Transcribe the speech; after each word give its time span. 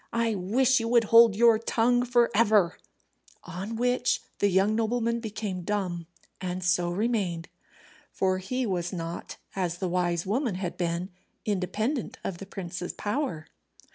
I 0.13 0.33
wish 0.33 0.79
you 0.79 0.87
would 0.87 1.03
hold 1.13 1.35
your 1.35 1.59
tongue 1.59 2.03
for 2.05 2.31
ever." 2.33 2.79
On 3.43 3.75
which 3.75 4.19
the 4.39 4.47
young 4.47 4.75
nobleman 4.75 5.19
became 5.19 5.61
dumb, 5.61 6.07
and 6.41 6.63
so 6.63 6.89
remained. 6.89 7.49
For 8.11 8.39
he 8.39 8.65
was 8.65 8.91
not, 8.91 9.37
as 9.55 9.77
the 9.77 9.87
wise 9.87 10.25
woman 10.25 10.55
had 10.55 10.75
been, 10.75 11.11
independent 11.45 12.17
of 12.23 12.39
the 12.39 12.47
prince's 12.47 12.93
power. 12.93 13.45